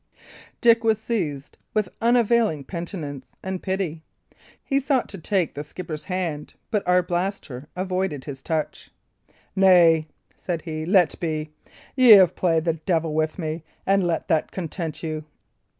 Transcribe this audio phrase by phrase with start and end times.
[0.61, 4.01] '"Dick was seized with unavailing penitence and pity;
[4.63, 8.89] he sought to take the skipper's hand, but Arblaster avoided his touch.
[9.55, 11.51] "Nay," said he, "let be.
[11.95, 15.23] Y' have played the devil with me, and let that content you."